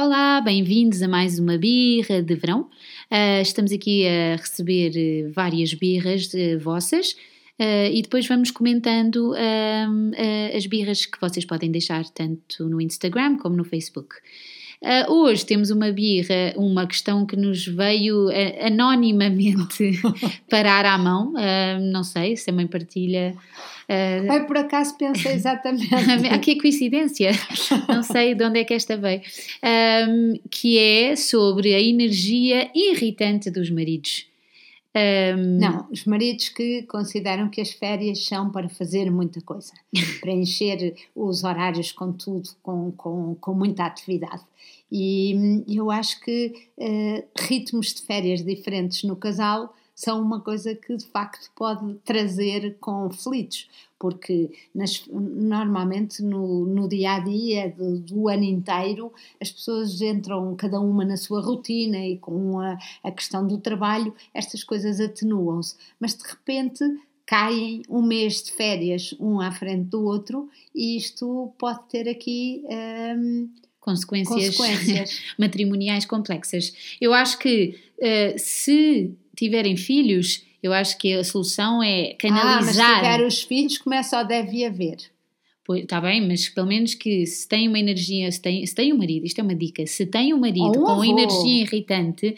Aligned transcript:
Olá, 0.00 0.40
bem-vindos 0.40 1.02
a 1.02 1.08
mais 1.08 1.40
uma 1.40 1.58
birra 1.58 2.22
de 2.22 2.36
verão. 2.36 2.70
Uh, 3.10 3.42
estamos 3.42 3.72
aqui 3.72 4.06
a 4.06 4.36
receber 4.36 4.92
uh, 4.92 5.32
várias 5.32 5.74
birras 5.74 6.32
uh, 6.34 6.56
vossas 6.60 7.16
e 7.58 8.00
depois 8.00 8.24
vamos 8.24 8.52
comentando 8.52 9.34
as 10.56 10.64
birras 10.66 11.04
que 11.04 11.20
vocês 11.20 11.44
podem 11.44 11.72
deixar 11.72 12.04
tanto 12.10 12.68
no 12.68 12.80
Instagram 12.80 13.36
como 13.38 13.56
no 13.56 13.64
Facebook. 13.64 14.14
Uh, 14.80 15.12
hoje 15.12 15.44
temos 15.44 15.70
uma 15.70 15.90
birra, 15.90 16.54
uma 16.56 16.86
questão 16.86 17.26
que 17.26 17.34
nos 17.34 17.66
veio 17.66 18.28
uh, 18.28 18.66
anonimamente 18.66 20.00
parar 20.48 20.84
à 20.84 20.96
mão. 20.96 21.32
Uh, 21.32 21.80
não 21.92 22.04
sei 22.04 22.36
se 22.36 22.48
é 22.48 22.52
uma 22.52 22.66
partilha. 22.66 23.34
Uh, 23.88 24.30
Ai, 24.30 24.46
por 24.46 24.56
acaso 24.56 24.96
pensei 24.96 25.32
exatamente. 25.32 25.88
que 26.38 26.60
coincidência! 26.60 27.32
Não 27.88 28.04
sei 28.04 28.36
de 28.36 28.44
onde 28.44 28.60
é 28.60 28.64
que 28.64 28.74
esta 28.74 28.96
veio. 28.96 29.20
que 30.48 30.78
é 30.78 31.16
sobre 31.16 31.74
a 31.74 31.80
energia 31.80 32.70
irritante 32.72 33.50
dos 33.50 33.70
maridos. 33.70 34.26
Um... 34.98 35.58
Não, 35.58 35.86
os 35.90 36.04
maridos 36.04 36.48
que 36.48 36.82
consideram 36.82 37.48
que 37.48 37.60
as 37.60 37.70
férias 37.70 38.24
são 38.24 38.50
para 38.50 38.68
fazer 38.68 39.10
muita 39.10 39.40
coisa, 39.40 39.72
para 40.20 40.32
encher 40.32 40.94
os 41.14 41.44
horários 41.44 41.92
com 41.92 42.12
tudo, 42.12 42.48
com, 42.62 42.90
com, 42.92 43.36
com 43.36 43.54
muita 43.54 43.84
atividade. 43.84 44.42
E 44.90 45.62
eu 45.68 45.90
acho 45.90 46.20
que 46.20 46.54
uh, 46.78 47.24
ritmos 47.38 47.92
de 47.94 48.02
férias 48.02 48.42
diferentes 48.42 49.04
no 49.04 49.14
casal 49.14 49.74
são 49.98 50.22
uma 50.22 50.40
coisa 50.40 50.76
que 50.76 50.96
de 50.96 51.04
facto 51.06 51.50
pode 51.56 51.94
trazer 52.04 52.76
conflitos, 52.78 53.68
porque 53.98 54.48
nas, 54.72 55.04
normalmente 55.08 56.22
no, 56.22 56.64
no, 56.64 56.88
dia 56.88 57.14
a 57.14 57.18
dia 57.18 57.74
do, 57.76 57.98
do, 57.98 58.28
ano 58.28 58.44
inteiro 58.44 59.12
as 59.40 59.50
pessoas 59.50 60.00
entram 60.00 60.54
cada 60.54 60.78
uma 60.78 61.04
na 61.04 61.16
sua 61.16 61.40
rotina 61.40 61.98
e 61.98 62.16
com 62.16 62.60
a, 62.60 62.78
a 63.02 63.10
questão 63.10 63.44
do 63.44 63.58
trabalho 63.58 64.14
estas 64.32 64.62
coisas 64.62 65.00
atenuam-se, 65.00 65.74
mas 65.98 66.14
de 66.14 66.22
repente 66.28 66.84
caem 67.26 67.82
um 67.88 68.00
mês 68.00 68.40
de 68.40 68.52
férias 68.52 69.12
um 69.18 69.40
à 69.40 69.50
frente 69.50 69.88
do 69.88 70.04
outro 70.04 70.48
e 70.72 70.96
isto 70.96 71.52
pode 71.58 71.80
ter 71.88 72.08
aqui. 72.08 72.62
Um, 73.18 73.50
consequências, 73.80 74.56
consequências. 74.56 75.22
matrimoniais 75.36 76.04
complexas. 76.04 76.72
Eu 77.00 77.12
acho 77.12 77.36
que 77.38 77.80
uh, 77.98 78.38
se 78.38 79.16
tiverem 79.38 79.76
filhos, 79.76 80.44
eu 80.62 80.72
acho 80.72 80.98
que 80.98 81.14
a 81.14 81.24
solução 81.24 81.82
é 81.82 82.14
canalizar. 82.14 82.50
Ah, 82.52 82.62
mas 82.62 82.76
se 82.76 82.94
tiver 82.96 83.26
os 83.26 83.42
filhos, 83.42 83.78
começa 83.78 84.18
ou 84.18 84.26
deve 84.26 84.64
haver. 84.64 84.96
Está 85.70 86.00
bem, 86.00 86.26
mas 86.26 86.48
pelo 86.48 86.66
menos 86.66 86.94
que 86.94 87.26
se 87.26 87.46
tem 87.46 87.68
uma 87.68 87.78
energia, 87.78 88.32
se 88.32 88.40
tem, 88.40 88.64
se 88.64 88.74
tem 88.74 88.90
um 88.90 88.96
marido, 88.96 89.26
isto 89.26 89.38
é 89.38 89.44
uma 89.44 89.54
dica, 89.54 89.86
se 89.86 90.06
tem 90.06 90.32
um 90.32 90.38
marido 90.38 90.70
um 90.70 90.72
com 90.72 90.92
avô. 90.92 91.04
energia 91.04 91.62
irritante, 91.62 92.34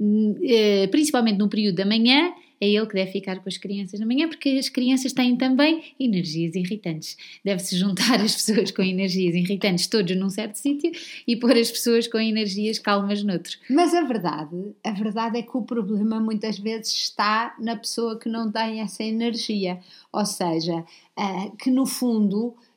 uh, 0.00 0.88
principalmente 0.90 1.38
no 1.38 1.48
período 1.48 1.76
da 1.76 1.86
manhã, 1.86 2.32
é 2.62 2.68
ele 2.68 2.86
que 2.86 2.94
deve 2.94 3.10
ficar 3.10 3.40
com 3.40 3.48
as 3.48 3.56
crianças 3.56 3.98
na 3.98 4.06
manhã, 4.06 4.28
porque 4.28 4.50
as 4.50 4.68
crianças 4.68 5.12
têm 5.12 5.36
também 5.36 5.82
energias 5.98 6.54
irritantes. 6.54 7.16
Deve-se 7.44 7.76
juntar 7.76 8.20
as 8.20 8.36
pessoas 8.36 8.70
com 8.70 8.82
energias 8.82 9.34
irritantes 9.34 9.88
todos 9.88 10.16
num 10.16 10.30
certo 10.30 10.54
sítio 10.54 10.92
e 11.26 11.34
pôr 11.34 11.56
as 11.56 11.72
pessoas 11.72 12.06
com 12.06 12.18
energias 12.18 12.78
calmas 12.78 13.24
noutro. 13.24 13.58
Mas 13.68 13.92
a 13.92 14.02
verdade, 14.02 14.76
a 14.84 14.92
verdade 14.92 15.38
é 15.38 15.42
que 15.42 15.56
o 15.56 15.62
problema 15.62 16.20
muitas 16.20 16.56
vezes 16.56 16.92
está 16.94 17.52
na 17.58 17.74
pessoa 17.74 18.16
que 18.16 18.28
não 18.28 18.52
tem 18.52 18.80
essa 18.80 19.02
energia, 19.02 19.80
ou 20.12 20.24
seja, 20.24 20.84
uh, 21.18 21.56
que 21.56 21.68
no 21.68 21.84
fundo 21.84 22.54
eh, 22.54 22.71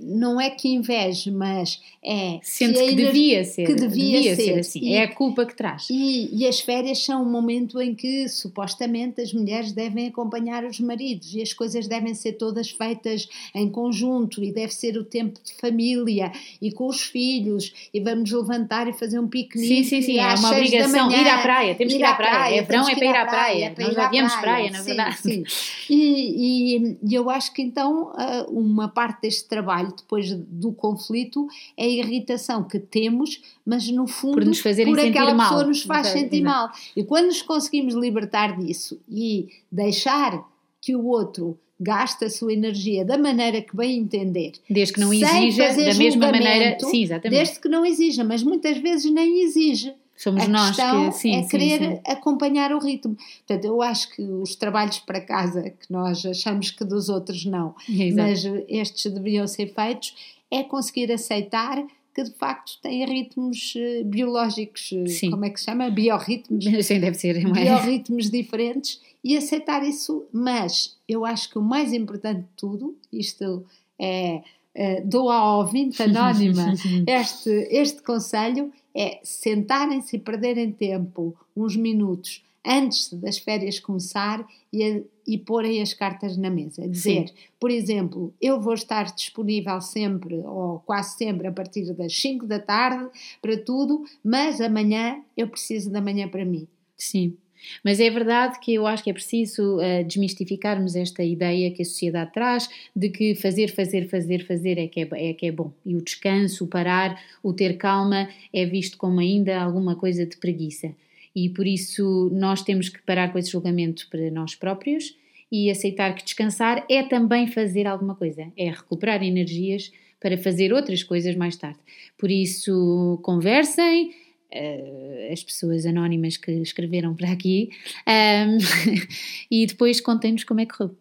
não 0.00 0.40
é 0.40 0.50
que 0.50 0.68
inveje, 0.68 1.32
mas 1.32 1.80
é. 2.02 2.38
Sente 2.42 2.78
que, 2.78 2.94
devia 2.94 3.42
ser. 3.42 3.66
Que 3.66 3.74
devia, 3.74 4.18
devia 4.18 4.36
ser. 4.36 4.42
ser. 4.42 4.58
assim. 4.60 4.80
E, 4.80 4.94
é 4.94 5.02
a 5.02 5.14
culpa 5.14 5.44
que 5.44 5.54
traz. 5.56 5.88
E, 5.90 6.30
e, 6.32 6.46
as 6.46 6.60
férias 6.60 7.04
são 7.04 7.22
um 7.22 7.30
momento 7.30 7.80
em 7.82 7.92
que 7.92 8.28
supostamente 8.28 9.20
as 9.20 9.32
mulheres 9.32 9.72
devem 9.72 10.06
acompanhar 10.06 10.64
os 10.64 10.78
maridos 10.78 11.34
e 11.34 11.42
as 11.42 11.52
coisas 11.52 11.88
devem 11.88 12.14
ser 12.14 12.34
todas 12.34 12.70
feitas 12.70 13.28
em 13.52 13.68
conjunto 13.68 14.44
e 14.44 14.52
deve 14.52 14.72
ser 14.72 14.96
o 14.96 15.02
tempo 15.02 15.40
de 15.42 15.52
família 15.54 16.30
e 16.62 16.70
com 16.70 16.86
os 16.86 17.02
filhos 17.02 17.72
e 17.92 17.98
vamos 17.98 18.30
levantar 18.30 18.86
e 18.86 18.92
fazer 18.92 19.18
um 19.18 19.26
piquenique. 19.26 19.68
Sim, 19.68 19.82
sim, 19.82 20.02
sim. 20.02 20.18
É 20.20 20.34
uma 20.34 20.52
obrigação 20.52 21.10
ir 21.10 21.28
à 21.28 21.38
praia. 21.38 21.74
Temos 21.74 21.94
ir 21.94 21.96
que 21.96 22.02
ir 22.02 22.06
à 22.06 22.14
praia. 22.14 22.32
praia. 22.32 22.56
É 22.58 22.62
verão, 22.62 22.88
é 22.88 22.94
para 22.94 23.04
ir 23.04 23.08
à 23.08 23.26
praia. 23.26 23.70
praia. 23.72 23.88
Nós 23.88 23.94
já 23.94 24.08
viemos 24.08 24.36
praia, 24.36 24.70
na 24.70 24.82
verdade. 24.82 25.16
Sim. 25.18 25.44
E, 25.90 26.96
e, 27.02 27.14
eu 27.14 27.28
acho 27.28 27.52
que 27.52 27.60
então 27.60 28.12
uma 28.48 28.88
parte 28.88 29.22
deste 29.22 29.47
trabalho 29.48 29.92
depois 29.96 30.32
do 30.32 30.72
conflito 30.72 31.48
é 31.76 31.84
a 31.84 31.88
irritação 31.88 32.64
que 32.64 32.78
temos, 32.78 33.42
mas 33.64 33.88
no 33.90 34.06
fundo 34.06 34.34
por, 34.34 34.44
nos 34.44 34.60
fazerem 34.60 34.94
por 34.94 35.04
aquela 35.04 35.34
mal. 35.34 35.48
pessoa 35.48 35.66
nos 35.66 35.82
faz 35.82 36.08
sentir 36.08 36.42
mal. 36.42 36.70
E 36.96 37.02
quando 37.02 37.26
nos 37.26 37.42
conseguimos 37.42 37.94
libertar 37.94 38.58
disso 38.58 39.00
e 39.08 39.48
deixar 39.70 40.44
que 40.80 40.94
o 40.94 41.06
outro 41.06 41.58
gaste 41.80 42.24
a 42.24 42.30
sua 42.30 42.52
energia 42.52 43.04
da 43.04 43.16
maneira 43.16 43.62
que 43.62 43.76
bem 43.76 43.98
entender. 43.98 44.52
Desde 44.68 44.94
que 44.94 45.00
não 45.00 45.12
exija 45.12 45.74
da 45.74 45.94
mesma 45.94 46.32
maneira. 46.32 46.76
Sim, 46.80 47.02
exatamente. 47.02 47.38
Desde 47.38 47.60
que 47.60 47.68
não 47.68 47.86
exija, 47.86 48.24
mas 48.24 48.42
muitas 48.42 48.78
vezes 48.78 49.10
nem 49.12 49.42
exige. 49.42 49.94
Somos 50.16 50.42
a 50.42 50.48
nós 50.48 50.76
que 50.76 51.12
sim, 51.12 51.36
é 51.36 51.46
querer 51.46 51.78
sim. 51.78 52.00
acompanhar 52.04 52.72
o 52.72 52.80
ritmo. 52.80 53.16
Portanto, 53.46 53.64
eu 53.64 53.80
acho 53.80 54.10
que 54.10 54.22
os 54.22 54.56
trabalhos 54.56 54.98
para 54.98 55.20
casa, 55.20 55.70
que 55.70 55.92
nós 55.92 56.26
achamos 56.26 56.72
que 56.72 56.84
dos 56.84 57.08
outros 57.08 57.44
não, 57.44 57.72
mas 58.16 58.44
estes 58.66 59.12
deveriam 59.12 59.46
ser 59.46 59.72
feitos, 59.72 60.16
é 60.50 60.64
conseguir 60.64 61.12
aceitar 61.12 61.86
que 62.18 62.24
de 62.24 62.32
facto 62.32 62.80
têm 62.82 63.04
ritmos 63.04 63.76
uh, 63.76 64.04
biológicos, 64.04 64.90
eh, 64.92 65.06
Sim. 65.06 65.30
como 65.30 65.44
é 65.44 65.50
que 65.50 65.60
se 65.60 65.66
chama? 65.66 65.88
Biorritmos. 65.88 66.64
Sim, 66.84 66.98
deve 66.98 67.16
ser. 67.16 67.40
Não 67.44 67.54
é? 67.54 67.62
Biorritmos 67.62 68.28
diferentes 68.28 69.00
e 69.22 69.36
aceitar 69.36 69.84
isso, 69.84 70.26
mas 70.32 70.96
eu 71.08 71.24
acho 71.24 71.48
que 71.48 71.58
o 71.58 71.62
mais 71.62 71.92
importante 71.92 72.40
de 72.40 72.48
tudo, 72.56 72.96
isto 73.12 73.64
é, 74.00 74.42
é 74.74 75.00
dou 75.00 75.30
ao 75.30 75.60
ouvinte 75.60 76.02
anónima 76.02 76.74
este, 77.06 77.50
este 77.70 78.02
conselho, 78.02 78.72
é 78.92 79.20
sentarem-se 79.22 80.16
e 80.16 80.18
perderem 80.18 80.72
tempo, 80.72 81.36
uns 81.56 81.76
minutos, 81.76 82.42
antes 82.64 83.12
das 83.12 83.38
férias 83.38 83.78
começar 83.78 84.46
e, 84.72 85.04
e 85.26 85.38
porem 85.38 85.80
as 85.80 85.94
cartas 85.94 86.36
na 86.36 86.50
mesa. 86.50 86.86
Dizer, 86.88 87.28
Sim. 87.28 87.34
por 87.58 87.70
exemplo, 87.70 88.34
eu 88.40 88.60
vou 88.60 88.74
estar 88.74 89.04
disponível 89.14 89.80
sempre, 89.80 90.36
ou 90.36 90.80
quase 90.80 91.16
sempre, 91.16 91.46
a 91.46 91.52
partir 91.52 91.92
das 91.94 92.14
5 92.20 92.46
da 92.46 92.58
tarde 92.58 93.08
para 93.40 93.56
tudo, 93.56 94.04
mas 94.22 94.60
amanhã 94.60 95.22
eu 95.36 95.48
preciso 95.48 95.90
da 95.90 96.00
manhã 96.00 96.28
para 96.28 96.44
mim. 96.44 96.66
Sim. 96.96 97.36
Mas 97.84 98.00
é 98.00 98.08
verdade 98.08 98.58
que 98.60 98.74
eu 98.74 98.86
acho 98.86 99.02
que 99.02 99.10
é 99.10 99.12
preciso 99.12 99.78
uh, 99.78 100.04
desmistificarmos 100.04 100.94
esta 100.94 101.22
ideia 101.24 101.70
que 101.70 101.82
a 101.82 101.84
sociedade 101.84 102.32
traz 102.32 102.68
de 102.94 103.08
que 103.08 103.34
fazer, 103.34 103.68
fazer, 103.68 104.08
fazer, 104.08 104.46
fazer 104.46 104.78
é 104.78 104.86
que 104.86 105.00
é, 105.00 105.30
é 105.30 105.34
que 105.34 105.46
é 105.46 105.52
bom. 105.52 105.72
E 105.84 105.96
o 105.96 106.02
descanso, 106.02 106.64
o 106.64 106.68
parar, 106.68 107.20
o 107.42 107.52
ter 107.52 107.76
calma 107.76 108.28
é 108.52 108.64
visto 108.64 108.96
como 108.96 109.20
ainda 109.20 109.60
alguma 109.60 109.96
coisa 109.96 110.24
de 110.24 110.36
preguiça. 110.36 110.94
E 111.34 111.48
por 111.48 111.66
isso 111.66 112.30
nós 112.32 112.62
temos 112.62 112.88
que 112.88 113.02
parar 113.02 113.32
com 113.32 113.38
esse 113.38 113.50
julgamento 113.50 114.08
para 114.10 114.30
nós 114.30 114.54
próprios 114.54 115.16
e 115.50 115.70
aceitar 115.70 116.14
que 116.14 116.24
descansar 116.24 116.84
é 116.90 117.02
também 117.02 117.46
fazer 117.46 117.86
alguma 117.86 118.14
coisa, 118.14 118.52
é 118.56 118.70
recuperar 118.70 119.22
energias 119.22 119.90
para 120.20 120.36
fazer 120.36 120.72
outras 120.72 121.02
coisas 121.02 121.34
mais 121.36 121.56
tarde. 121.56 121.78
Por 122.18 122.30
isso, 122.30 123.18
conversem, 123.22 124.10
uh, 124.52 125.32
as 125.32 125.42
pessoas 125.42 125.86
anónimas 125.86 126.36
que 126.36 126.50
escreveram 126.50 127.14
para 127.14 127.30
aqui 127.30 127.70
um, 128.06 128.58
e 129.50 129.66
depois 129.66 130.00
contem-nos 130.00 130.44
como 130.44 130.60
é 130.60 130.66
que 130.66 130.76
correu. 130.76 130.96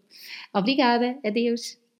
Obrigada, 0.53 1.17
adeus. 1.23 1.77